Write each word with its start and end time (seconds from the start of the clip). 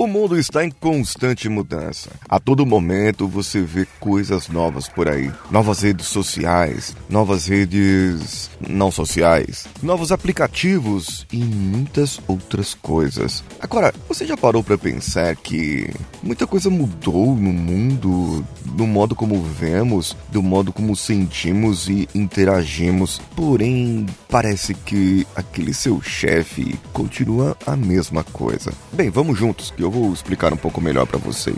O 0.00 0.06
mundo 0.06 0.38
está 0.38 0.64
em 0.64 0.70
constante 0.70 1.48
mudança. 1.48 2.08
A 2.28 2.38
todo 2.38 2.64
momento 2.64 3.26
você 3.26 3.60
vê 3.62 3.84
coisas 3.98 4.46
novas 4.46 4.88
por 4.88 5.08
aí. 5.08 5.28
Novas 5.50 5.82
redes 5.82 6.06
sociais, 6.06 6.94
novas 7.10 7.48
redes 7.48 8.48
não 8.60 8.92
sociais, 8.92 9.66
novos 9.82 10.12
aplicativos 10.12 11.26
e 11.32 11.38
muitas 11.38 12.20
outras 12.28 12.74
coisas. 12.74 13.42
Agora, 13.58 13.92
você 14.06 14.24
já 14.24 14.36
parou 14.36 14.62
para 14.62 14.78
pensar 14.78 15.34
que 15.34 15.92
muita 16.22 16.46
coisa 16.46 16.70
mudou 16.70 17.34
no 17.34 17.52
mundo, 17.52 18.46
no 18.76 18.86
modo 18.86 19.16
como 19.16 19.42
vemos, 19.42 20.16
do 20.30 20.40
modo 20.40 20.72
como 20.72 20.94
sentimos 20.94 21.88
e 21.88 22.08
interagimos? 22.14 23.20
Porém, 23.34 24.06
parece 24.28 24.74
que 24.74 25.26
aquele 25.34 25.74
seu 25.74 26.00
chefe 26.00 26.78
continua 26.92 27.56
a 27.66 27.74
mesma 27.74 28.22
coisa. 28.22 28.72
Bem, 28.92 29.10
vamos 29.10 29.36
juntos 29.36 29.72
que 29.72 29.87
eu 29.88 29.90
vou 29.90 30.12
explicar 30.12 30.52
um 30.52 30.56
pouco 30.56 30.82
melhor 30.82 31.06
para 31.06 31.18
vocês. 31.18 31.56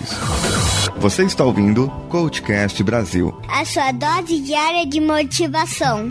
Você 0.99 1.25
está 1.25 1.45
ouvindo 1.45 1.89
Coachcast 2.09 2.81
Brasil. 2.85 3.37
A 3.49 3.65
sua 3.65 3.91
dose 3.91 4.41
diária 4.41 4.87
de 4.87 5.01
motivação. 5.01 6.09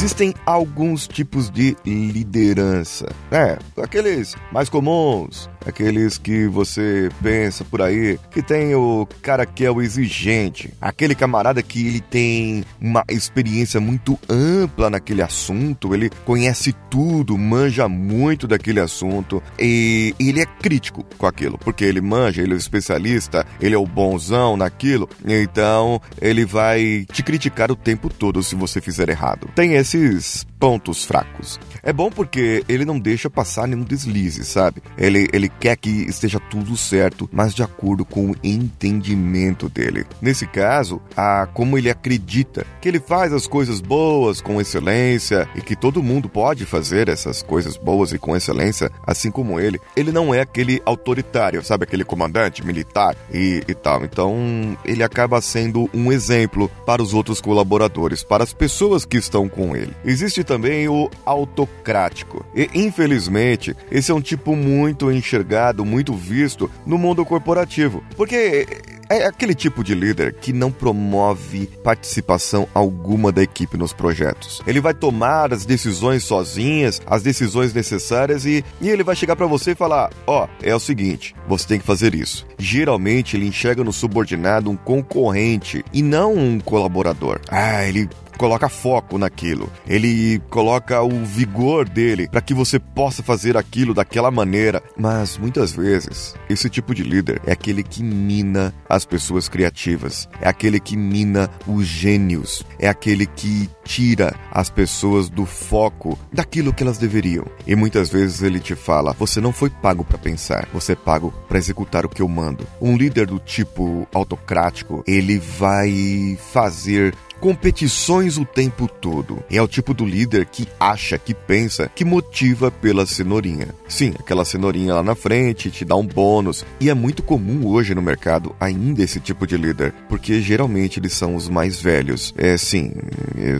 Existem 0.00 0.34
alguns 0.46 1.06
tipos 1.06 1.50
de 1.50 1.76
liderança. 1.84 3.06
É, 3.30 3.58
aqueles 3.76 4.34
mais 4.50 4.70
comuns, 4.70 5.46
aqueles 5.66 6.16
que 6.16 6.46
você 6.46 7.10
pensa 7.22 7.66
por 7.66 7.82
aí, 7.82 8.18
que 8.30 8.42
tem 8.42 8.74
o 8.74 9.06
cara 9.20 9.44
que 9.44 9.62
é 9.62 9.70
o 9.70 9.82
exigente, 9.82 10.72
aquele 10.80 11.14
camarada 11.14 11.62
que 11.62 11.86
ele 11.86 12.00
tem 12.00 12.64
uma 12.80 13.04
experiência 13.10 13.78
muito 13.78 14.18
ampla 14.26 14.88
naquele 14.88 15.20
assunto, 15.20 15.94
ele 15.94 16.08
conhece 16.24 16.74
tudo, 16.88 17.36
manja 17.36 17.86
muito 17.86 18.48
daquele 18.48 18.80
assunto 18.80 19.42
e 19.58 20.14
ele 20.18 20.40
é 20.40 20.46
crítico 20.46 21.04
com 21.18 21.26
aquilo, 21.26 21.58
porque 21.58 21.84
ele 21.84 22.00
manja, 22.00 22.40
ele 22.40 22.52
é 22.52 22.54
o 22.54 22.58
especialista, 22.58 23.46
ele 23.60 23.74
é 23.74 23.78
o 23.78 23.86
bonzão 23.86 24.56
naquilo, 24.56 25.06
então 25.26 26.00
ele 26.22 26.46
vai 26.46 27.04
te 27.12 27.22
criticar 27.22 27.70
o 27.70 27.76
tempo 27.76 28.08
todo 28.08 28.42
se 28.42 28.54
você 28.54 28.80
fizer 28.80 29.10
errado. 29.10 29.46
Tem 29.54 29.74
esses 29.94 30.46
pontos 30.60 31.04
fracos. 31.04 31.58
É 31.82 31.92
bom 31.92 32.10
porque 32.10 32.62
ele 32.68 32.84
não 32.84 32.98
deixa 33.00 33.30
passar 33.30 33.66
nenhum 33.66 33.82
deslize, 33.82 34.44
sabe? 34.44 34.82
Ele, 34.98 35.26
ele 35.32 35.48
quer 35.48 35.74
que 35.76 35.88
esteja 35.88 36.38
tudo 36.38 36.76
certo, 36.76 37.28
mas 37.32 37.54
de 37.54 37.62
acordo 37.62 38.04
com 38.04 38.30
o 38.30 38.36
entendimento 38.44 39.68
dele. 39.68 40.04
Nesse 40.20 40.46
caso, 40.46 41.00
a 41.16 41.48
como 41.54 41.78
ele 41.78 41.88
acredita 41.88 42.66
que 42.80 42.88
ele 42.88 43.00
faz 43.00 43.32
as 43.32 43.46
coisas 43.46 43.80
boas 43.80 44.42
com 44.42 44.60
excelência 44.60 45.48
e 45.54 45.62
que 45.62 45.74
todo 45.74 46.02
mundo 46.02 46.28
pode 46.28 46.66
fazer 46.66 47.08
essas 47.08 47.42
coisas 47.42 47.78
boas 47.78 48.12
e 48.12 48.18
com 48.18 48.36
excelência, 48.36 48.90
assim 49.06 49.30
como 49.30 49.58
ele. 49.58 49.80
Ele 49.96 50.12
não 50.12 50.34
é 50.34 50.42
aquele 50.42 50.82
autoritário, 50.84 51.64
sabe? 51.64 51.84
Aquele 51.84 52.04
comandante 52.04 52.64
militar 52.64 53.16
e, 53.32 53.62
e 53.66 53.74
tal. 53.74 54.04
Então, 54.04 54.76
ele 54.84 55.02
acaba 55.02 55.40
sendo 55.40 55.88
um 55.94 56.12
exemplo 56.12 56.70
para 56.84 57.02
os 57.02 57.14
outros 57.14 57.40
colaboradores, 57.40 58.22
para 58.22 58.44
as 58.44 58.52
pessoas 58.52 59.06
que 59.06 59.16
estão 59.16 59.48
com 59.48 59.74
ele. 59.74 59.94
Existe 60.04 60.44
também 60.50 60.88
o 60.88 61.08
autocrático. 61.24 62.44
E, 62.52 62.68
infelizmente, 62.74 63.76
esse 63.88 64.10
é 64.10 64.14
um 64.14 64.20
tipo 64.20 64.56
muito 64.56 65.12
enxergado, 65.12 65.84
muito 65.84 66.12
visto 66.12 66.68
no 66.84 66.98
mundo 66.98 67.24
corporativo. 67.24 68.02
Porque 68.16 68.66
é 69.08 69.26
aquele 69.26 69.54
tipo 69.54 69.84
de 69.84 69.94
líder 69.94 70.34
que 70.34 70.52
não 70.52 70.72
promove 70.72 71.68
participação 71.84 72.66
alguma 72.74 73.30
da 73.30 73.44
equipe 73.44 73.76
nos 73.76 73.92
projetos. 73.92 74.60
Ele 74.66 74.80
vai 74.80 74.92
tomar 74.92 75.52
as 75.52 75.64
decisões 75.64 76.24
sozinhas, 76.24 77.00
as 77.06 77.22
decisões 77.22 77.72
necessárias 77.72 78.44
e, 78.44 78.64
e 78.80 78.88
ele 78.88 79.04
vai 79.04 79.14
chegar 79.14 79.36
para 79.36 79.46
você 79.46 79.70
e 79.70 79.76
falar: 79.76 80.10
Ó, 80.26 80.46
oh, 80.46 80.48
é 80.60 80.74
o 80.74 80.80
seguinte, 80.80 81.36
você 81.46 81.66
tem 81.66 81.78
que 81.78 81.86
fazer 81.86 82.12
isso. 82.12 82.44
Geralmente 82.58 83.36
ele 83.36 83.46
enxerga 83.46 83.84
no 83.84 83.92
subordinado 83.92 84.68
um 84.68 84.76
concorrente 84.76 85.84
e 85.92 86.02
não 86.02 86.34
um 86.34 86.58
colaborador. 86.58 87.40
Ah, 87.48 87.84
ele 87.84 88.08
coloca 88.40 88.70
foco 88.70 89.18
naquilo, 89.18 89.70
ele 89.86 90.40
coloca 90.48 91.02
o 91.02 91.26
vigor 91.26 91.86
dele 91.86 92.26
para 92.26 92.40
que 92.40 92.54
você 92.54 92.78
possa 92.78 93.22
fazer 93.22 93.54
aquilo 93.54 93.92
daquela 93.92 94.30
maneira. 94.30 94.82
Mas 94.96 95.36
muitas 95.36 95.72
vezes, 95.72 96.34
esse 96.48 96.70
tipo 96.70 96.94
de 96.94 97.02
líder 97.02 97.42
é 97.46 97.52
aquele 97.52 97.82
que 97.82 98.02
mina 98.02 98.74
as 98.88 99.04
pessoas 99.04 99.46
criativas, 99.46 100.26
é 100.40 100.48
aquele 100.48 100.80
que 100.80 100.96
mina 100.96 101.50
os 101.66 101.84
gênios, 101.84 102.64
é 102.78 102.88
aquele 102.88 103.26
que 103.26 103.68
tira 103.84 104.34
as 104.50 104.70
pessoas 104.70 105.28
do 105.28 105.44
foco 105.44 106.18
daquilo 106.32 106.72
que 106.72 106.82
elas 106.82 106.96
deveriam. 106.96 107.44
E 107.66 107.76
muitas 107.76 108.08
vezes 108.08 108.40
ele 108.40 108.58
te 108.58 108.74
fala: 108.74 109.12
você 109.18 109.38
não 109.38 109.52
foi 109.52 109.68
pago 109.68 110.02
para 110.02 110.16
pensar, 110.16 110.66
você 110.72 110.92
é 110.92 110.96
pago 110.96 111.30
para 111.46 111.58
executar 111.58 112.06
o 112.06 112.08
que 112.08 112.22
eu 112.22 112.28
mando. 112.28 112.66
Um 112.80 112.96
líder 112.96 113.26
do 113.26 113.38
tipo 113.38 114.08
autocrático, 114.14 115.04
ele 115.06 115.38
vai 115.38 116.38
fazer 116.52 117.14
competições 117.40 118.36
o 118.36 118.44
tempo 118.44 118.86
todo. 118.86 119.42
É 119.50 119.60
o 119.60 119.66
tipo 119.66 119.94
do 119.94 120.04
líder 120.04 120.44
que 120.44 120.68
acha, 120.78 121.18
que 121.18 121.32
pensa, 121.32 121.90
que 121.94 122.04
motiva 122.04 122.70
pela 122.70 123.06
cenourinha. 123.06 123.68
Sim, 123.88 124.12
aquela 124.18 124.44
cenourinha 124.44 124.94
lá 124.94 125.02
na 125.02 125.14
frente 125.14 125.70
te 125.70 125.84
dá 125.84 125.96
um 125.96 126.06
bônus. 126.06 126.64
E 126.78 126.90
é 126.90 126.94
muito 126.94 127.22
comum 127.22 127.66
hoje 127.66 127.94
no 127.94 128.02
mercado 128.02 128.54
ainda 128.60 129.02
esse 129.02 129.18
tipo 129.18 129.46
de 129.46 129.56
líder, 129.56 129.94
porque 130.08 130.40
geralmente 130.40 131.00
eles 131.00 131.14
são 131.14 131.34
os 131.34 131.48
mais 131.48 131.80
velhos. 131.80 132.34
É 132.36 132.56
sim, 132.58 132.92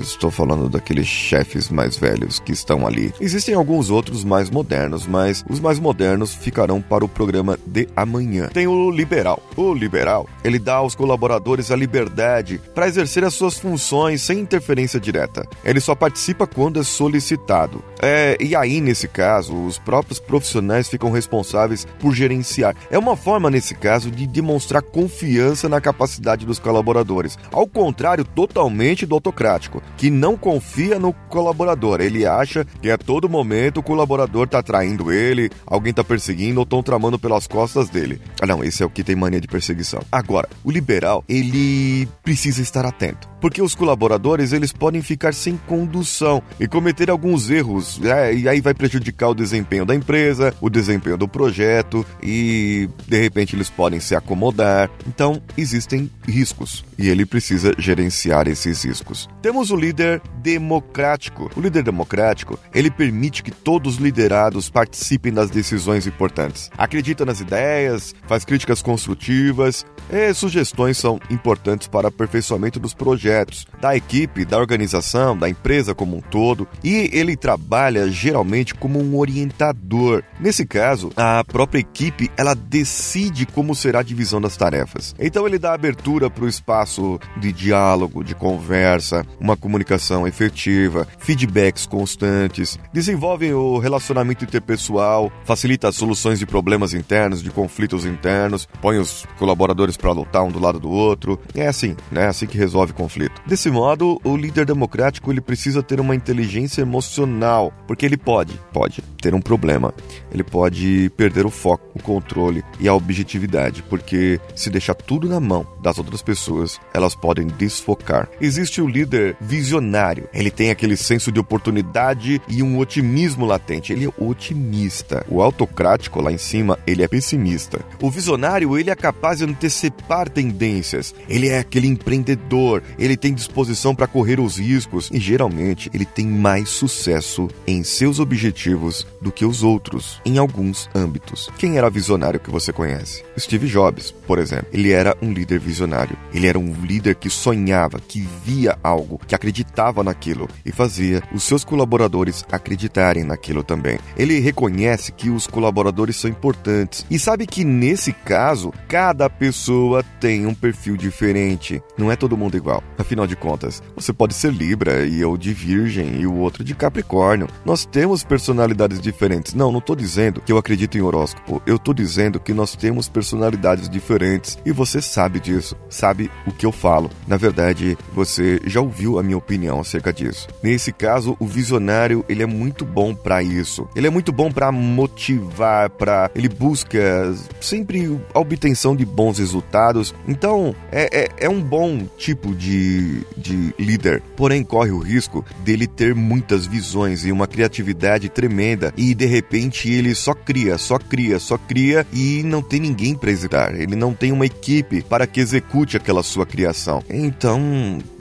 estou 0.01 0.31
falando 0.31 0.69
daqueles 0.69 1.07
chefes 1.07 1.71
mais 1.71 1.97
velhos 1.97 2.39
que 2.39 2.53
estão 2.53 2.87
ali. 2.87 3.15
Existem 3.21 3.55
alguns 3.55 3.89
outros 3.89 4.25
mais 4.25 4.51
modernos, 4.51 5.07
mas 5.07 5.43
os 5.49 5.59
mais 5.59 5.79
modernos 5.79 6.35
ficarão 6.35 6.83
para 6.83 7.05
o 7.05 7.09
programa 7.09 7.59
de 7.67 7.89
amanhã. 7.97 8.49
Tem 8.53 8.67
o 8.67 8.91
liberal. 8.91 9.43
O 9.57 9.73
liberal, 9.73 10.29
ele 10.45 10.59
dá 10.59 10.75
aos 10.75 10.95
colaboradores 10.95 11.71
a 11.71 11.77
liberdade 11.77 12.61
para 12.75 12.87
exercer 12.87 13.25
as 13.25 13.35
suas 13.35 13.59
funções 13.59 13.70
funções 13.71 14.23
sem 14.23 14.41
interferência 14.41 14.99
direta. 14.99 15.47
Ele 15.65 15.79
só 15.79 15.95
participa 15.95 16.45
quando 16.45 16.81
é 16.81 16.83
solicitado. 16.83 17.85
É, 18.03 18.37
e 18.41 18.57
aí, 18.57 18.81
nesse 18.81 19.07
caso, 19.07 19.55
os 19.65 19.79
próprios 19.79 20.19
profissionais 20.19 20.89
ficam 20.89 21.13
responsáveis 21.13 21.87
por 22.01 22.13
gerenciar. 22.13 22.75
É 22.91 22.99
uma 22.99 23.17
forma, 23.17 23.49
nesse 23.49 23.75
caso, 23.75 24.11
de 24.11 24.27
demonstrar 24.27 24.83
confiança 24.83 25.69
na 25.69 25.81
capacidade 25.81 26.45
dos 26.45 26.59
colaboradores. 26.59 27.39
Ao 27.53 27.67
contrário 27.67 28.25
totalmente 28.25 29.07
do 29.07 29.15
autocrático, 29.15 29.81
que 29.97 30.11
não 30.11 30.37
confia 30.37 30.99
no 30.99 31.13
colaborador. 31.13 32.01
Ele 32.01 32.27
acha 32.27 32.67
que 32.83 32.91
a 32.91 32.99
todo 32.99 33.29
momento 33.29 33.79
o 33.79 33.83
colaborador 33.85 34.47
está 34.47 34.63
traindo 34.63 35.13
ele, 35.13 35.49
alguém 35.65 35.91
está 35.91 36.03
perseguindo 36.03 36.59
ou 36.59 36.65
estão 36.65 36.83
tramando 36.83 37.21
pelas 37.21 37.47
costas 37.47 37.89
dele. 37.89 38.21
Ah, 38.41 38.47
não, 38.47 38.65
esse 38.65 38.83
é 38.83 38.87
o 38.87 38.91
que 38.91 39.05
tem 39.05 39.15
mania 39.15 39.41
de 39.41 39.47
perseguição. 39.47 40.01
Agora, 40.11 40.49
o 40.65 40.73
liberal, 40.73 41.25
ele 41.29 42.09
precisa 42.25 42.61
estar 42.61 42.85
atento 42.85 43.31
porque 43.41 43.60
os 43.63 43.75
colaboradores 43.75 44.53
eles 44.53 44.73
podem 44.73 45.03
ficar 45.03 45.35
sem 45.35 45.57
condução 45.57 46.43
e 46.59 46.67
cometer 46.67 47.11
alguns 47.11 47.51
erros, 47.51 48.01
é, 48.05 48.35
e 48.35 48.49
aí 48.49 48.61
vai 48.61 48.75
prejudicar 48.75 49.29
o 49.29 49.35
desempenho 49.35 49.85
da 49.85 49.95
empresa, 49.95 50.55
o 50.61 50.71
desempenho 50.71 51.17
do 51.17 51.29
projeto 51.29 52.05
e 52.23 52.89
de 53.07 53.21
repente 53.21 53.57
eles 53.57 53.71
podem 53.71 54.01
se 54.01 54.15
acomodar. 54.15 54.91
Então 55.07 55.41
existem 55.57 56.11
riscos 56.27 56.85
e 57.01 57.09
ele 57.09 57.25
precisa 57.25 57.73
gerenciar 57.79 58.47
esses 58.47 58.85
riscos. 58.85 59.27
Temos 59.41 59.71
o 59.71 59.77
líder 59.77 60.21
democrático. 60.43 61.51
O 61.57 61.61
líder 61.61 61.83
democrático 61.83 62.59
ele 62.75 62.91
permite 62.91 63.43
que 63.43 63.51
todos 63.51 63.95
os 63.95 64.01
liderados 64.01 64.69
participem 64.69 65.33
das 65.33 65.49
decisões 65.49 66.07
importantes. 66.07 66.71
Acredita 66.77 67.25
nas 67.25 67.41
ideias, 67.41 68.15
faz 68.29 68.45
críticas 68.45 68.83
construtivas 68.83 69.87
e 70.11 70.35
sugestões 70.35 70.99
são 70.99 71.19
importantes 71.31 71.89
para 71.89 72.09
aperfeiçoamento 72.09 72.79
dos 72.79 72.93
projetos, 72.93 73.67
da 73.81 73.97
equipe, 73.97 74.45
da 74.45 74.59
organização, 74.59 75.37
da 75.37 75.49
empresa 75.49 75.95
como 75.95 76.19
um 76.19 76.21
todo, 76.21 76.69
e 76.85 77.09
ele 77.13 77.35
trabalha 77.35 78.11
geralmente 78.11 78.75
como 78.75 79.01
um 79.01 79.17
orientador. 79.17 80.23
Nesse 80.39 80.67
caso, 80.67 81.11
a 81.17 81.43
própria 81.45 81.81
equipe 81.81 82.31
ela 82.37 82.55
decide 82.55 83.47
como 83.47 83.75
será 83.75 84.01
a 84.01 84.03
divisão 84.03 84.41
das 84.41 84.57
tarefas. 84.57 85.15
Então 85.19 85.47
ele 85.47 85.59
dá 85.59 85.73
abertura 85.73 86.29
para 86.29 86.45
o 86.45 86.49
espaço 86.49 86.90
de 87.37 87.53
diálogo, 87.53 88.25
de 88.25 88.35
conversa, 88.35 89.25
uma 89.39 89.57
comunicação 89.57 90.27
efetiva, 90.27 91.07
feedbacks 91.19 91.87
constantes, 91.87 92.79
desenvolve 92.93 93.53
o 93.53 93.79
relacionamento 93.79 94.45
interpessoal, 94.45 95.31
facilita 95.45 95.89
as 95.89 95.97
soluções 95.97 96.39
de 96.39 96.47
problemas 96.47 96.95
internos, 96.95 97.43
de 97.43 97.51
conflitos 97.51 98.05
internos, 98.05 98.67
põe 98.81 98.99
os 98.99 99.27
colaboradores 99.39 99.97
para 99.97 100.13
lutar 100.13 100.43
um 100.43 100.51
do 100.51 100.59
lado 100.59 100.79
do 100.79 100.91
outro. 100.91 101.39
É 101.55 101.67
assim, 101.67 101.97
né? 102.11 102.25
É 102.25 102.27
assim 102.27 102.47
que 102.47 102.59
resolve 102.59 102.93
conflito. 102.93 103.41
Desse 103.47 103.71
modo, 103.71 104.21
o 104.25 104.37
líder 104.37 104.67
democrático 104.67 105.31
ele 105.31 105.41
precisa 105.41 105.83
ter 105.83 106.01
uma 106.01 106.15
inteligência 106.15 106.83
emocional, 106.83 107.73
porque 107.87 108.05
ele 108.05 108.17
pode, 108.17 108.59
pode 108.73 109.03
ter 109.21 109.35
um 109.35 109.41
problema. 109.41 109.93
Ele 110.33 110.43
pode 110.43 111.11
perder 111.17 111.47
o 111.47 111.51
foco, 111.51 111.87
o 111.95 112.03
controle 112.03 112.65
e 112.79 112.89
a 112.89 112.95
objetividade, 112.95 113.83
porque 113.83 114.41
se 114.55 114.71
deixar 114.71 114.95
tudo 114.95 115.29
na 115.29 115.41
mão 115.41 115.67
das 115.83 115.99
outras 115.99 116.23
pessoas, 116.23 116.80
elas 116.93 117.15
podem 117.15 117.47
desfocar. 117.47 118.29
Existe 118.41 118.81
o 118.81 118.89
líder 118.89 119.37
visionário. 119.41 120.29
Ele 120.33 120.51
tem 120.51 120.71
aquele 120.71 120.97
senso 120.97 121.31
de 121.31 121.41
oportunidade 121.41 122.41
e 122.49 122.63
um 122.63 122.79
otimismo 122.79 123.47
latente. 123.47 123.93
Ele 123.93 124.07
é 124.07 124.13
otimista. 124.19 125.25
O 125.29 125.43
autocrático 125.43 126.21
lá 126.21 126.33
em 126.33 126.39
cima, 126.39 126.79
ele 126.87 127.03
é 127.03 127.09
pessimista. 127.09 127.81
O 128.01 128.11
visionário, 128.11 128.79
ele 128.79 128.91
é 128.91 128.97
capaz 128.97 129.39
de 129.39 129.45
antecipar 129.45 130.29
tendências. 130.29 131.15
Ele 131.29 131.49
é 131.49 131.59
aquele 131.59 131.87
empreendedor. 131.87 132.83
Ele 132.99 133.17
tem 133.17 133.35
disposição 133.35 133.95
para 133.95 134.07
correr 134.07 134.41
os 134.41 134.59
riscos 134.59 135.11
e 135.13 135.19
geralmente 135.19 135.91
ele 135.95 136.05
tem 136.05 136.27
mais 136.27 136.69
sucesso 136.69 137.49
em 137.67 137.83
seus 137.83 138.19
objetivos 138.19 139.07
do 139.21 139.31
que 139.31 139.45
os 139.45 139.63
outros 139.63 140.21
em 140.25 140.39
alguns 140.39 140.89
âmbitos. 140.95 141.49
Quem 141.59 141.79
era 141.79 141.91
visionário 141.91 142.41
que 142.41 142.51
você 142.51 142.73
conhece? 142.73 143.23
Steve 143.39 143.69
Jobs, 143.69 144.11
por 144.11 144.39
exemplo. 144.39 144.67
Ele 144.73 144.91
era 144.91 145.17
um 145.23 145.33
líder 145.33 145.59
visionário. 145.59 146.17
Ele 146.33 146.47
era 146.47 146.59
um 146.59 146.70
líder 146.73 147.15
que 147.15 147.31
sonhava, 147.31 148.01
que 148.01 148.27
via 148.45 148.79
algo, 148.83 149.21
que 149.27 149.35
acreditava 149.35 150.03
naquilo 150.03 150.49
e 150.65 150.73
fazia 150.73 151.23
os 151.33 151.43
seus 151.43 151.65
colaboradores 151.65 152.45
acreditarem 152.51 153.25
naquilo 153.25 153.63
também. 153.63 153.99
Ele 154.17 154.41
reconhece 154.41 155.13
que 155.13 155.31
os 155.31 155.47
colaboradores 155.47 156.17
são 156.17 156.31
importantes 156.31 157.05
e 157.11 157.19
sabe 157.19 157.47
que 157.47 157.65
nesse 157.65 158.13
caso, 158.13 158.73
cada 158.89 159.29
pessoa 159.29 160.03
tem 160.21 160.47
um 160.47 160.55
perfil 160.55 160.97
diferente. 160.97 161.83
Não 161.97 162.11
é 162.11 162.17
todo 162.17 162.37
mundo 162.37 162.57
igual. 162.57 162.83
Afinal 162.99 163.27
de 163.27 163.37
contas, 163.37 163.83
você 163.95 164.13
pode 164.13 164.35
ser 164.35 164.53
Libra 164.53 165.07
e 165.07 165.21
eu 165.21 165.37
de 165.37 165.53
Virgem 165.53 166.21
e 166.21 166.27
o 166.27 166.37
outro 166.37 166.63
de 166.63 166.75
Capricórnio. 166.75 167.49
Nós 167.65 167.85
temos 167.85 168.23
personalidades 168.23 169.01
diferentes. 169.01 169.55
Não, 169.55 169.71
não 169.71 169.79
estou 169.79 169.97
dizendo 169.97 170.41
que 170.41 170.53
eu 170.53 170.59
acredito 170.59 170.97
em 170.97 171.03
horóscopo. 171.03 171.63
Eu 171.67 171.77
estou 171.77 171.95
dizendo 171.95 172.41
que 172.41 172.53
nós 172.53 172.75
temos 172.75 173.09
personalidades 173.09 173.89
diferentes 173.89 174.59
e 174.65 174.73
você 174.73 175.01
sabe 175.01 175.41
disso, 175.41 175.77
sabe 175.89 176.31
o 176.47 176.53
que 176.61 176.67
eu 176.67 176.73
falo. 176.73 177.11
Na 177.27 177.39
verdade, 177.39 177.97
você 178.13 178.61
já 178.67 178.83
ouviu 178.83 179.19
a 179.19 179.23
minha 179.23 179.39
opinião 179.39 179.81
acerca 179.81 180.13
disso. 180.13 180.47
Nesse 180.63 180.93
caso, 180.93 181.35
o 181.41 181.47
visionário 181.47 182.23
ele 182.29 182.43
é 182.43 182.47
muito 182.47 182.85
bom 182.85 183.15
para 183.15 183.43
isso. 183.43 183.89
Ele 183.97 184.07
é 184.07 184.11
muito 184.11 184.31
bom 184.31 184.53
para 184.53 184.71
motivar, 184.71 185.89
para 185.89 186.31
ele 186.35 186.51
busca 186.51 187.35
sempre 187.63 188.21
a 188.35 188.39
obtenção 188.39 188.95
de 188.95 189.07
bons 189.07 189.39
resultados. 189.39 190.15
Então, 190.29 190.75
é, 190.93 191.23
é, 191.23 191.47
é 191.47 191.49
um 191.49 191.63
bom 191.63 192.07
tipo 192.19 192.55
de, 192.55 193.23
de 193.39 193.75
líder. 193.79 194.23
Porém, 194.37 194.63
corre 194.63 194.91
o 194.91 194.99
risco 194.99 195.43
dele 195.65 195.87
ter 195.87 196.15
muitas 196.15 196.67
visões 196.67 197.25
e 197.25 197.33
uma 197.33 197.47
criatividade 197.47 198.29
tremenda 198.29 198.93
e 198.99 199.15
de 199.15 199.25
repente 199.25 199.91
ele 199.91 200.15
só 200.15 200.35
cria, 200.35 200.77
só 200.77 200.99
cria, 200.99 201.39
só 201.39 201.57
cria 201.57 202.07
e 202.13 202.43
não 202.43 202.61
tem 202.61 202.81
ninguém 202.81 203.15
para 203.15 203.31
executar. 203.31 203.75
Ele 203.75 203.97
não 203.97 204.13
tem 204.13 204.31
uma 204.31 204.45
equipe 204.45 205.01
para 205.01 205.27
que 205.27 205.41
execute 205.41 205.97
aquela 205.97 206.23
sua 206.23 206.40
criação. 206.47 207.03
Então, 207.09 207.61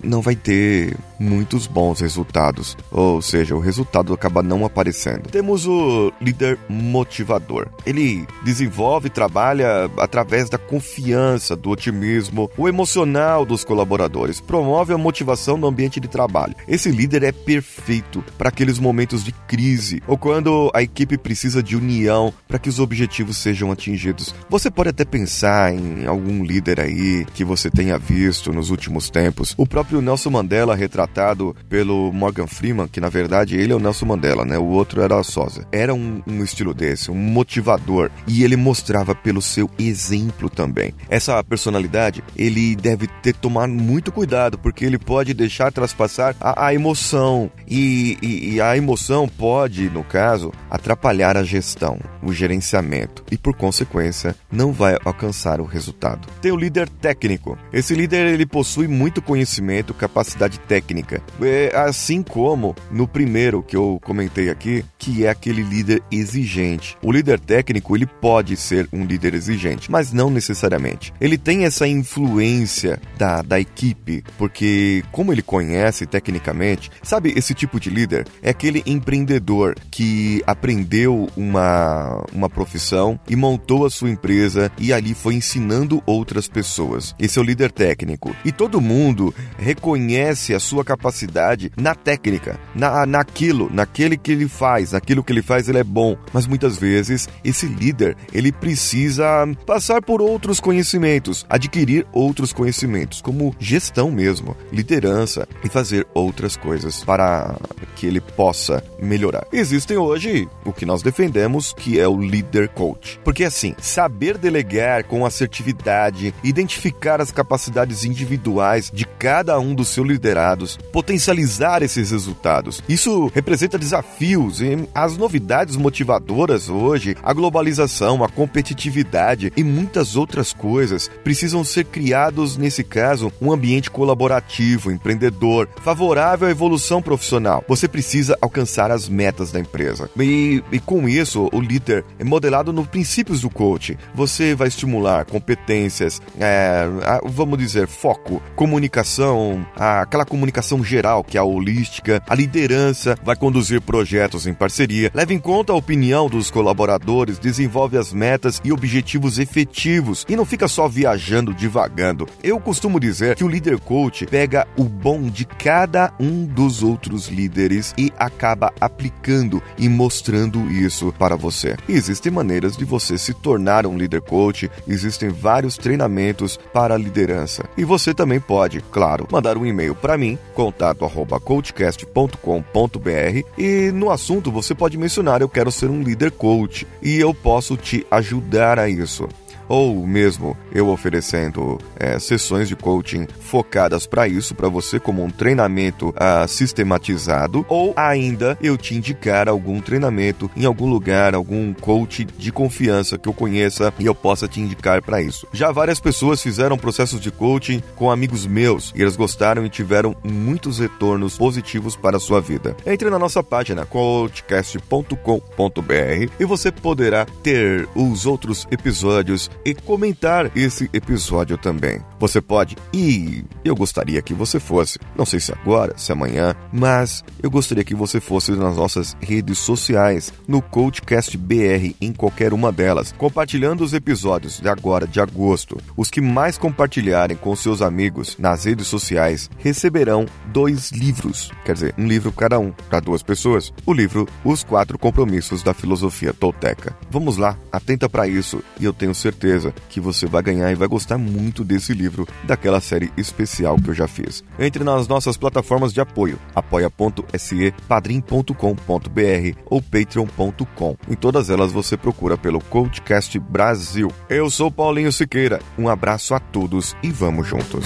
não 0.03 0.21
vai 0.21 0.35
ter 0.35 0.95
muitos 1.19 1.67
bons 1.67 1.99
resultados, 1.99 2.77
ou 2.91 3.21
seja, 3.21 3.55
o 3.55 3.59
resultado 3.59 4.13
acaba 4.13 4.41
não 4.41 4.65
aparecendo. 4.65 5.29
Temos 5.29 5.65
o 5.65 6.13
líder 6.21 6.57
motivador. 6.69 7.67
Ele 7.85 8.25
desenvolve 8.43 9.07
e 9.07 9.11
trabalha 9.11 9.89
através 9.97 10.49
da 10.49 10.57
confiança, 10.57 11.55
do 11.55 11.69
otimismo, 11.69 12.49
o 12.57 12.67
emocional 12.67 13.45
dos 13.45 13.63
colaboradores, 13.63 14.39
promove 14.39 14.93
a 14.93 14.97
motivação 14.97 15.57
no 15.57 15.67
ambiente 15.67 15.99
de 15.99 16.07
trabalho. 16.07 16.55
Esse 16.67 16.89
líder 16.89 17.23
é 17.23 17.31
perfeito 17.31 18.23
para 18.37 18.49
aqueles 18.49 18.79
momentos 18.79 19.23
de 19.23 19.31
crise 19.31 20.01
ou 20.07 20.17
quando 20.17 20.71
a 20.73 20.81
equipe 20.81 21.17
precisa 21.17 21.61
de 21.61 21.75
união 21.75 22.33
para 22.47 22.59
que 22.59 22.69
os 22.69 22.79
objetivos 22.79 23.37
sejam 23.37 23.71
atingidos. 23.71 24.33
Você 24.49 24.71
pode 24.71 24.89
até 24.89 25.03
pensar 25.03 25.73
em 25.73 26.05
algum 26.05 26.43
líder 26.43 26.79
aí 26.79 27.25
que 27.33 27.43
você 27.43 27.69
tenha 27.69 27.97
visto 27.97 28.53
nos 28.53 28.69
últimos 28.69 29.09
tempos. 29.09 29.53
O 29.57 29.65
próprio 29.65 29.88
próprio 29.89 30.01
Nelson 30.01 30.29
Mandela, 30.29 30.75
retratado 30.75 31.55
pelo 31.67 32.13
Morgan 32.13 32.45
Freeman, 32.45 32.87
que 32.87 33.01
na 33.01 33.09
verdade 33.09 33.55
ele 33.55 33.73
é 33.73 33.75
o 33.75 33.79
Nelson 33.79 34.05
Mandela, 34.05 34.45
né? 34.45 34.57
O 34.57 34.65
outro 34.65 35.01
era 35.01 35.19
a 35.19 35.23
Sosa. 35.23 35.65
Era 35.71 35.95
um, 35.95 36.21
um 36.27 36.43
estilo 36.43 36.75
desse, 36.75 37.09
um 37.09 37.15
motivador. 37.15 38.11
E 38.27 38.43
ele 38.43 38.55
mostrava 38.55 39.15
pelo 39.15 39.41
seu 39.41 39.69
exemplo 39.79 40.47
também. 40.47 40.93
Essa 41.09 41.43
personalidade, 41.43 42.23
ele 42.37 42.75
deve 42.75 43.07
ter 43.07 43.33
tomado 43.33 43.73
muito 43.73 44.11
cuidado, 44.11 44.59
porque 44.59 44.85
ele 44.85 44.99
pode 44.99 45.33
deixar 45.33 45.71
traspassar 45.71 46.35
a, 46.39 46.67
a 46.67 46.73
emoção. 46.73 47.49
E, 47.67 48.17
e, 48.21 48.53
e 48.53 48.61
a 48.61 48.77
emoção 48.77 49.27
pode, 49.27 49.89
no 49.89 50.03
caso, 50.03 50.51
atrapalhar 50.69 51.35
a 51.35 51.43
gestão, 51.43 51.99
o 52.21 52.31
gerenciamento. 52.31 53.23
E 53.31 53.37
por 53.37 53.55
consequência, 53.55 54.35
não 54.51 54.71
vai 54.71 54.97
alcançar 55.03 55.59
o 55.59 55.65
resultado. 55.65 56.27
Tem 56.41 56.51
o 56.51 56.57
líder 56.57 56.87
técnico. 56.87 57.57
Esse 57.73 57.95
líder 57.95 58.27
ele 58.27 58.45
possui 58.45 58.87
muito 58.87 59.19
conhecimento 59.21 59.78
conhecimento, 59.79 59.93
capacidade 59.93 60.59
técnica. 60.59 61.21
É, 61.41 61.71
assim 61.75 62.21
como 62.21 62.75
no 62.91 63.07
primeiro 63.07 63.63
que 63.63 63.75
eu 63.75 63.99
comentei 64.03 64.49
aqui, 64.49 64.83
que 64.97 65.25
é 65.25 65.29
aquele 65.29 65.63
líder 65.63 66.03
exigente. 66.11 66.97
O 67.01 67.11
líder 67.11 67.39
técnico, 67.39 67.95
ele 67.95 68.05
pode 68.05 68.55
ser 68.55 68.87
um 68.91 69.05
líder 69.05 69.33
exigente, 69.33 69.89
mas 69.89 70.11
não 70.11 70.29
necessariamente. 70.29 71.13
Ele 71.19 71.37
tem 71.37 71.65
essa 71.65 71.87
influência 71.87 72.99
da, 73.17 73.41
da 73.41 73.59
equipe, 73.59 74.23
porque 74.37 75.03
como 75.11 75.31
ele 75.31 75.41
conhece 75.41 76.05
tecnicamente, 76.05 76.91
sabe, 77.01 77.33
esse 77.35 77.53
tipo 77.53 77.79
de 77.79 77.89
líder 77.89 78.27
é 78.41 78.49
aquele 78.49 78.83
empreendedor 78.85 79.75
que 79.89 80.41
aprendeu 80.45 81.27
uma, 81.35 82.23
uma 82.33 82.49
profissão 82.49 83.19
e 83.27 83.35
montou 83.35 83.85
a 83.85 83.89
sua 83.89 84.09
empresa 84.09 84.71
e 84.77 84.91
ali 84.91 85.13
foi 85.13 85.35
ensinando 85.35 86.03
outras 86.05 86.47
pessoas. 86.47 87.15
Esse 87.19 87.39
é 87.39 87.41
o 87.41 87.45
líder 87.45 87.71
técnico. 87.71 88.35
E 88.43 88.51
todo 88.51 88.81
mundo 88.81 89.33
reconhece 89.69 90.55
a 90.55 90.59
sua 90.59 90.83
capacidade 90.83 91.71
na 91.77 91.93
técnica, 91.93 92.59
na, 92.73 93.05
naquilo, 93.05 93.69
naquele 93.71 94.17
que 94.17 94.31
ele 94.31 94.47
faz, 94.47 94.93
naquilo 94.93 95.23
que 95.23 95.31
ele 95.31 95.43
faz 95.43 95.69
ele 95.69 95.77
é 95.77 95.83
bom. 95.83 96.17
Mas 96.33 96.47
muitas 96.47 96.75
vezes 96.75 97.29
esse 97.43 97.67
líder 97.67 98.17
ele 98.33 98.51
precisa 98.51 99.47
passar 99.67 100.01
por 100.01 100.23
outros 100.23 100.59
conhecimentos, 100.59 101.45
adquirir 101.47 102.07
outros 102.11 102.51
conhecimentos, 102.51 103.21
como 103.21 103.55
gestão 103.59 104.09
mesmo, 104.09 104.57
liderança 104.71 105.47
e 105.63 105.69
fazer 105.69 106.07
outras 106.15 106.57
coisas 106.57 107.03
para 107.03 107.55
que 107.95 108.07
ele 108.07 108.21
possa 108.21 108.83
melhorar. 108.99 109.45
Existem 109.53 109.97
hoje 109.97 110.49
o 110.65 110.73
que 110.73 110.85
nós 110.85 111.03
defendemos 111.03 111.73
que 111.73 111.99
é 111.99 112.07
o 112.07 112.19
líder 112.19 112.69
coach, 112.69 113.19
porque 113.23 113.43
assim 113.43 113.75
saber 113.79 114.35
delegar 114.35 115.03
com 115.03 115.27
assertividade, 115.27 116.33
identificar 116.43 117.21
as 117.21 117.31
capacidades 117.31 118.03
individuais 118.03 118.89
de 118.91 119.05
cada 119.05 119.58
um 119.59 119.75
dos 119.75 119.89
seus 119.89 120.07
liderados, 120.07 120.77
potencializar 120.91 121.83
esses 121.83 122.11
resultados. 122.11 122.81
Isso 122.87 123.31
representa 123.33 123.77
desafios 123.77 124.61
e 124.61 124.87
as 124.93 125.17
novidades 125.17 125.75
motivadoras 125.75 126.69
hoje, 126.69 127.15
a 127.23 127.33
globalização, 127.33 128.23
a 128.23 128.29
competitividade 128.29 129.51
e 129.55 129.63
muitas 129.63 130.15
outras 130.15 130.53
coisas 130.53 131.09
precisam 131.23 131.63
ser 131.63 131.85
criados, 131.85 132.57
nesse 132.57 132.83
caso, 132.83 133.31
um 133.41 133.51
ambiente 133.51 133.89
colaborativo, 133.89 134.91
empreendedor, 134.91 135.67
favorável 135.81 136.47
à 136.47 136.51
evolução 136.51 137.01
profissional. 137.01 137.63
Você 137.67 137.87
precisa 137.87 138.37
alcançar 138.41 138.91
as 138.91 139.07
metas 139.07 139.51
da 139.51 139.59
empresa. 139.59 140.09
E, 140.19 140.63
e 140.71 140.79
com 140.79 141.07
isso, 141.07 141.49
o 141.51 141.59
líder 141.59 142.05
é 142.17 142.23
modelado 142.23 142.71
nos 142.73 142.87
princípios 142.87 143.41
do 143.41 143.49
coach. 143.49 143.97
Você 144.13 144.55
vai 144.55 144.67
estimular 144.67 145.25
competências, 145.25 146.21
é, 146.39 146.85
vamos 147.25 147.57
dizer, 147.57 147.87
foco, 147.87 148.41
comunicação, 148.55 149.48
a, 149.75 150.01
aquela 150.01 150.25
comunicação 150.25 150.83
geral 150.83 151.23
que 151.23 151.37
é 151.37 151.39
a 151.39 151.43
holística, 151.43 152.21
a 152.27 152.35
liderança 152.35 153.17
vai 153.23 153.35
conduzir 153.35 153.81
projetos 153.81 154.47
em 154.47 154.53
parceria, 154.53 155.11
leva 155.13 155.33
em 155.33 155.39
conta 155.39 155.73
a 155.73 155.75
opinião 155.75 156.27
dos 156.27 156.51
colaboradores, 156.51 157.39
desenvolve 157.39 157.97
as 157.97 158.13
metas 158.13 158.61
e 158.63 158.71
objetivos 158.71 159.39
efetivos 159.39 160.25
e 160.27 160.35
não 160.35 160.45
fica 160.45 160.67
só 160.67 160.87
viajando, 160.87 161.53
divagando. 161.53 162.27
Eu 162.43 162.59
costumo 162.59 162.99
dizer 162.99 163.35
que 163.35 163.43
o 163.43 163.47
líder 163.47 163.79
coach 163.79 164.25
pega 164.25 164.67
o 164.77 164.83
bom 164.83 165.23
de 165.23 165.45
cada 165.45 166.13
um 166.19 166.45
dos 166.45 166.83
outros 166.83 167.27
líderes 167.27 167.93
e 167.97 168.11
acaba 168.17 168.73
aplicando 168.79 169.61
e 169.77 169.87
mostrando 169.87 170.69
isso 170.71 171.13
para 171.17 171.35
você. 171.35 171.75
E 171.87 171.93
existem 171.93 172.31
maneiras 172.31 172.75
de 172.75 172.85
você 172.85 173.17
se 173.17 173.33
tornar 173.33 173.85
um 173.85 173.97
líder 173.97 174.21
coach, 174.21 174.69
existem 174.87 175.29
vários 175.29 175.77
treinamentos 175.77 176.57
para 176.73 176.95
a 176.95 176.97
liderança. 176.97 177.63
E 177.77 177.83
você 177.83 178.13
também 178.13 178.39
pode, 178.39 178.81
claro, 178.91 179.27
mandar 179.39 179.57
um 179.57 179.65
e-mail 179.65 179.95
para 179.95 180.17
mim, 180.17 180.37
contato@coachcast.com.br 180.53 183.47
e 183.57 183.89
no 183.93 184.11
assunto 184.11 184.51
você 184.51 184.75
pode 184.75 184.97
mencionar 184.97 185.39
eu 185.41 185.47
quero 185.47 185.71
ser 185.71 185.89
um 185.89 186.03
líder 186.03 186.31
coach 186.31 186.85
e 187.01 187.17
eu 187.17 187.33
posso 187.33 187.77
te 187.77 188.05
ajudar 188.11 188.77
a 188.77 188.89
isso. 188.89 189.29
Ou 189.69 190.05
mesmo 190.05 190.57
eu 190.71 190.89
oferecendo 190.89 191.77
é, 191.95 192.17
sessões 192.19 192.67
de 192.67 192.75
coaching 192.75 193.27
focadas 193.39 194.05
para 194.05 194.27
isso, 194.27 194.55
para 194.55 194.69
você 194.69 194.99
como 194.99 195.23
um 195.23 195.29
treinamento 195.29 196.09
uh, 196.09 196.47
sistematizado, 196.47 197.65
ou 197.67 197.93
ainda 197.95 198.57
eu 198.61 198.77
te 198.77 198.95
indicar 198.95 199.49
algum 199.49 199.79
treinamento 199.79 200.49
em 200.55 200.65
algum 200.65 200.89
lugar, 200.89 201.33
algum 201.33 201.73
coach 201.73 202.25
de 202.25 202.51
confiança 202.51 203.17
que 203.17 203.27
eu 203.27 203.33
conheça 203.33 203.93
e 203.99 204.05
eu 204.05 204.15
possa 204.15 204.47
te 204.47 204.59
indicar 204.59 205.01
para 205.01 205.21
isso. 205.21 205.47
Já 205.53 205.71
várias 205.71 205.99
pessoas 205.99 206.41
fizeram 206.41 206.77
processos 206.77 207.19
de 207.19 207.31
coaching 207.31 207.81
com 207.95 208.11
amigos 208.11 208.45
meus 208.45 208.91
e 208.95 209.01
eles 209.01 209.15
gostaram 209.15 209.65
e 209.65 209.69
tiveram 209.69 210.15
muitos 210.23 210.79
retornos 210.79 211.37
positivos 211.37 211.95
para 211.95 212.17
a 212.17 212.19
sua 212.19 212.41
vida. 212.41 212.75
Entre 212.85 213.09
na 213.09 213.19
nossa 213.19 213.43
página 213.43 213.85
coachcast.com.br 213.85 216.31
e 216.39 216.45
você 216.45 216.71
poderá 216.71 217.25
ter 217.43 217.87
os 217.95 218.25
outros 218.25 218.67
episódios 218.71 219.49
e 219.65 219.73
comentar 219.73 220.51
esse 220.59 220.89
episódio 220.93 221.57
também. 221.57 221.99
Você 222.19 222.41
pode 222.41 222.75
e 222.93 223.43
eu 223.63 223.75
gostaria 223.75 224.21
que 224.21 224.33
você 224.33 224.59
fosse, 224.59 224.99
não 225.15 225.25
sei 225.25 225.39
se 225.39 225.51
agora, 225.51 225.97
se 225.97 226.11
amanhã, 226.11 226.55
mas 226.71 227.23
eu 227.41 227.49
gostaria 227.49 227.83
que 227.83 227.95
você 227.95 228.19
fosse 228.19 228.51
nas 228.51 228.75
nossas 228.75 229.15
redes 229.19 229.57
sociais, 229.59 230.33
no 230.47 230.61
Coachcast 230.61 231.37
BR 231.37 231.93
em 232.01 232.13
qualquer 232.13 232.53
uma 232.53 232.71
delas, 232.71 233.13
compartilhando 233.17 233.83
os 233.83 233.93
episódios 233.93 234.59
de 234.59 234.67
agora 234.67 235.07
de 235.07 235.19
agosto. 235.19 235.77
Os 235.95 236.09
que 236.09 236.21
mais 236.21 236.57
compartilharem 236.57 237.37
com 237.37 237.55
seus 237.55 237.81
amigos 237.81 238.37
nas 238.37 238.65
redes 238.65 238.87
sociais 238.87 239.49
receberão 239.57 240.25
dois 240.47 240.91
livros, 240.91 241.51
quer 241.65 241.73
dizer, 241.73 241.95
um 241.97 242.07
livro 242.07 242.31
cada 242.31 242.59
um, 242.59 242.71
para 242.71 242.99
duas 242.99 243.23
pessoas. 243.23 243.71
O 243.85 243.93
livro 243.93 244.27
Os 244.43 244.63
Quatro 244.63 244.97
Compromissos 244.97 245.63
da 245.63 245.73
Filosofia 245.73 246.33
Tolteca. 246.33 246.95
Vamos 247.09 247.37
lá, 247.37 247.57
atenta 247.71 248.09
para 248.09 248.27
isso 248.27 248.63
e 248.79 248.85
eu 248.85 248.93
tenho 248.93 249.13
certeza 249.13 249.73
que 249.89 249.99
você 249.99 250.25
vai 250.25 250.41
ganhar 250.49 250.71
e 250.71 250.75
vai 250.75 250.87
gostar 250.87 251.17
muito 251.17 251.63
desse 251.63 251.93
livro, 251.93 252.27
daquela 252.43 252.81
série 252.81 253.11
especial 253.15 253.77
que 253.77 253.89
eu 253.89 253.93
já 253.93 254.07
fiz. 254.07 254.43
Entre 254.57 254.83
nas 254.83 255.07
nossas 255.07 255.37
plataformas 255.37 255.93
de 255.93 256.01
apoio, 256.01 256.39
apoia.se, 256.55 257.73
padrim.com.br 257.87 259.59
ou 259.65 259.81
patreon.com. 259.81 260.97
Em 261.09 261.15
todas 261.15 261.49
elas 261.49 261.71
você 261.71 261.95
procura 261.95 262.37
pelo 262.37 262.61
Coachcast 262.61 263.37
Brasil. 263.39 264.11
Eu 264.29 264.49
sou 264.49 264.71
Paulinho 264.71 265.11
Siqueira. 265.11 265.59
Um 265.77 265.87
abraço 265.87 266.33
a 266.33 266.39
todos 266.39 266.95
e 267.03 267.11
vamos 267.11 267.47
juntos. 267.47 267.85